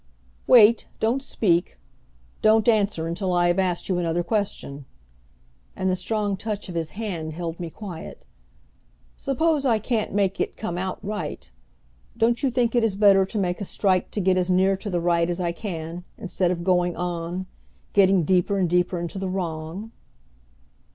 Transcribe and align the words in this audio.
"Wait, 0.47 0.87
don't 0.99 1.21
speak, 1.21 1.77
don't 2.41 2.67
answer 2.67 3.05
until 3.07 3.31
I 3.33 3.49
have 3.49 3.59
asked 3.59 3.87
you 3.87 3.99
another 3.99 4.23
question," 4.23 4.85
and 5.75 5.91
the 5.91 5.95
strong 5.95 6.35
touch 6.35 6.67
of 6.67 6.73
his 6.73 6.89
hand 6.97 7.33
held 7.33 7.59
me 7.59 7.69
quiet. 7.69 8.25
"Suppose 9.15 9.63
I 9.63 9.77
can't 9.77 10.11
make 10.11 10.41
it 10.41 10.57
come 10.57 10.75
out 10.79 10.97
right 11.05 11.51
don't 12.17 12.41
you 12.41 12.49
think 12.49 12.73
it 12.73 12.83
is 12.83 12.95
better 12.95 13.27
to 13.27 13.37
make 13.37 13.61
a 13.61 13.63
strike 13.63 14.09
to 14.09 14.19
get 14.19 14.37
as 14.37 14.49
near 14.49 14.75
to 14.75 14.89
the 14.89 14.99
right 14.99 15.29
as 15.29 15.39
I 15.39 15.51
can, 15.51 16.03
instead 16.17 16.49
of 16.49 16.63
going 16.63 16.95
on, 16.97 17.45
getting 17.93 18.23
deeper 18.23 18.57
and 18.57 18.67
deeper 18.67 18.99
into 18.99 19.19
the 19.19 19.29
wrong?" 19.29 19.91